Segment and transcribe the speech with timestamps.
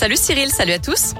[0.00, 1.14] Salut Cyril, salut à tous.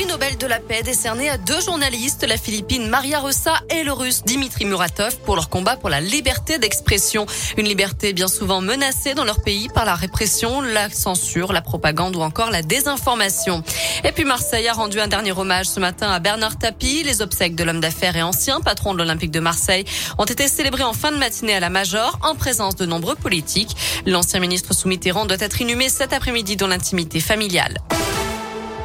[0.00, 3.92] Prix Nobel de la paix décerné à deux journalistes, la Philippine Maria Ressa et le
[3.92, 7.26] russe Dimitri Muratov pour leur combat pour la liberté d'expression.
[7.58, 12.16] Une liberté bien souvent menacée dans leur pays par la répression, la censure, la propagande
[12.16, 13.62] ou encore la désinformation.
[14.02, 17.02] Et puis Marseille a rendu un dernier hommage ce matin à Bernard Tapie.
[17.02, 19.84] Les obsèques de l'homme d'affaires et ancien patron de l'Olympique de Marseille
[20.16, 23.76] ont été célébrées en fin de matinée à la Major en présence de nombreux politiques.
[24.06, 27.76] L'ancien ministre sous Mitterrand doit être inhumé cet après-midi dans l'intimité familiale.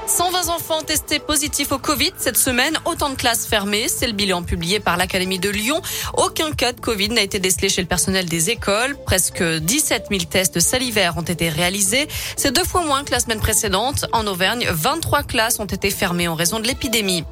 [0.08, 3.88] 120 enfants testés positifs au Covid cette semaine, autant de classes fermées.
[3.88, 5.82] C'est le bilan publié par l'Académie de Lyon.
[6.14, 8.96] Aucun cas de Covid n'a été décelé chez le personnel des écoles.
[9.06, 12.08] Presque 17 000 tests salivaires ont été réalisés.
[12.38, 14.06] C'est deux fois moins que la semaine précédente.
[14.14, 17.24] En Auvergne, 23 classes ont été fermées en raison de l'épidémie.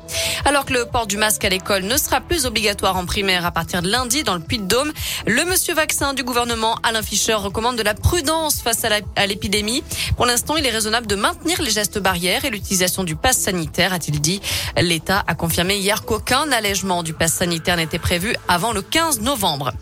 [0.45, 3.51] Alors que le port du masque à l'école ne sera plus obligatoire en primaire à
[3.51, 4.91] partir de lundi dans le Puy-de-Dôme,
[5.27, 9.83] le monsieur vaccin du gouvernement, Alain Fischer, recommande de la prudence face à l'épidémie.
[10.17, 13.91] Pour l'instant, il est raisonnable de maintenir les gestes barrières et l'utilisation du pass sanitaire,
[13.91, 14.39] a-t-il dit.
[14.77, 19.73] L'État a confirmé hier qu'aucun allègement du pass sanitaire n'était prévu avant le 15 novembre.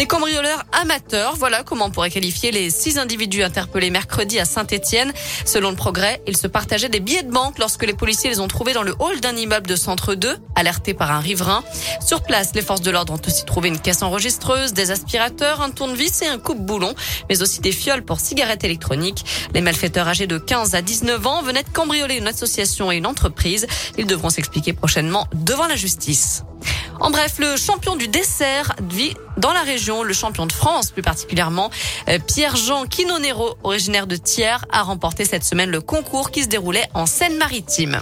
[0.00, 5.12] Des cambrioleurs amateurs, voilà comment on pourrait qualifier les six individus interpellés mercredi à Saint-Etienne.
[5.44, 8.48] Selon le progrès, ils se partageaient des billets de banque lorsque les policiers les ont
[8.48, 11.62] trouvés dans le hall d'un immeuble de Centre 2, alertés par un riverain.
[12.02, 15.70] Sur place, les forces de l'ordre ont aussi trouvé une caisse enregistreuse, des aspirateurs, un
[15.70, 16.94] tournevis et un coupe-boulon,
[17.28, 19.26] mais aussi des fioles pour cigarettes électroniques.
[19.52, 23.06] Les malfaiteurs âgés de 15 à 19 ans venaient de cambrioler une association et une
[23.06, 23.66] entreprise.
[23.98, 26.44] Ils devront s'expliquer prochainement devant la justice.
[27.00, 31.02] En bref, le champion du dessert vit dans la région, le champion de France plus
[31.02, 31.70] particulièrement,
[32.08, 36.88] euh, Pierre-Jean Quinonero, originaire de Thiers, a remporté cette semaine le concours qui se déroulait
[36.92, 38.00] en Seine-Maritime.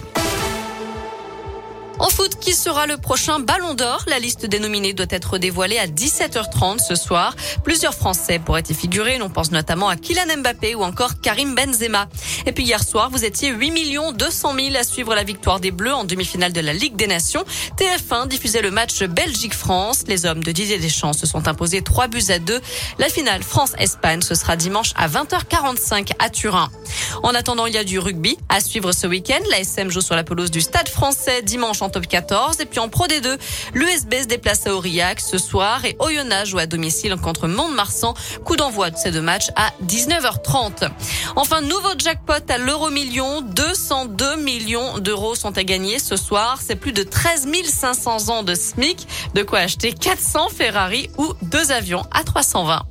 [2.41, 6.79] Qui sera le prochain Ballon d'Or La liste des nominés doit être dévoilée à 17h30
[6.79, 7.35] ce soir.
[7.63, 9.21] Plusieurs Français pourraient y figurer.
[9.21, 12.07] On pense notamment à Kylian Mbappé ou encore Karim Benzema.
[12.45, 15.71] Et puis hier soir, vous étiez 8 millions 200 000 à suivre la victoire des
[15.71, 17.43] Bleus en demi-finale de la Ligue des Nations.
[17.77, 20.05] TF1 diffusait le match Belgique-France.
[20.07, 22.61] Les hommes de Didier Deschamps se sont imposés 3 buts à 2.
[22.99, 26.71] La finale France-Espagne, ce sera dimanche à 20h45 à Turin.
[27.21, 29.41] En attendant, il y a du rugby à suivre ce week-end.
[29.51, 32.29] La SM joue sur la pelouse du Stade français dimanche en top 14.
[32.59, 33.37] Et puis en Pro D2,
[33.73, 38.13] l'USB se déplace à Aurillac ce soir et Oyonnax joue à domicile contre Mont-de-Marsan.
[38.45, 40.89] Coup d'envoi de ces deux matchs à 19h30.
[41.35, 43.41] Enfin, nouveau jackpot à l'euro million.
[43.41, 46.59] 202 millions d'euros sont à gagner ce soir.
[46.65, 49.05] C'est plus de 13 500 ans de SMIC.
[49.35, 52.83] De quoi acheter 400 Ferrari ou deux avions à 320.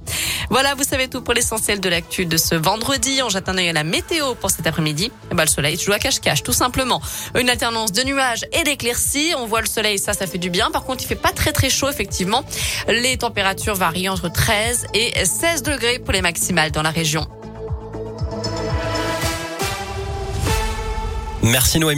[0.50, 3.20] Voilà, vous savez tout pour l'essentiel de l'actu de ce vendredi.
[3.22, 5.12] On jette un œil à la météo pour cet après-midi.
[5.30, 7.02] Eh ben, le soleil joue à cache-cache, tout simplement.
[7.38, 9.34] Une alternance de nuages et d'éclaircies.
[9.36, 10.70] On voit le soleil, ça, ça fait du bien.
[10.70, 12.44] Par contre, il fait pas très très chaud, effectivement.
[12.88, 17.26] Les températures varient entre 13 et 16 degrés pour les maximales dans la région.
[21.42, 21.96] Merci Noémie.